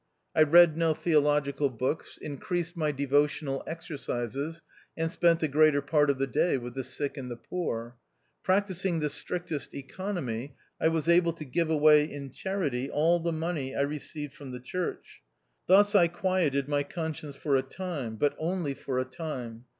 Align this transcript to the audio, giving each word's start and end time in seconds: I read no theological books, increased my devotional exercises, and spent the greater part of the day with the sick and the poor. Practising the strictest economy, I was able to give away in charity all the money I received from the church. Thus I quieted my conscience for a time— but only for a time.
I 0.33 0.41
read 0.41 0.77
no 0.79 0.95
theological 0.95 1.69
books, 1.69 2.17
increased 2.17 2.75
my 2.75 2.91
devotional 2.91 3.61
exercises, 3.67 4.63
and 4.97 5.11
spent 5.11 5.41
the 5.41 5.47
greater 5.47 5.79
part 5.83 6.09
of 6.09 6.17
the 6.17 6.25
day 6.25 6.57
with 6.57 6.73
the 6.73 6.83
sick 6.83 7.17
and 7.17 7.29
the 7.29 7.35
poor. 7.35 7.97
Practising 8.41 8.99
the 8.99 9.11
strictest 9.11 9.75
economy, 9.75 10.55
I 10.81 10.87
was 10.87 11.07
able 11.07 11.33
to 11.33 11.45
give 11.45 11.69
away 11.69 12.03
in 12.11 12.31
charity 12.31 12.89
all 12.89 13.19
the 13.19 13.31
money 13.31 13.75
I 13.75 13.81
received 13.81 14.33
from 14.33 14.49
the 14.49 14.59
church. 14.59 15.21
Thus 15.67 15.93
I 15.93 16.07
quieted 16.07 16.67
my 16.67 16.81
conscience 16.81 17.35
for 17.35 17.55
a 17.55 17.61
time— 17.61 18.15
but 18.15 18.35
only 18.39 18.73
for 18.73 18.97
a 18.97 19.05
time. 19.05 19.65